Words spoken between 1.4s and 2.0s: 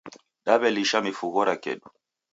ra kedu